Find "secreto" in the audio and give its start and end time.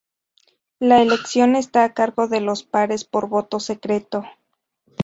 3.59-4.23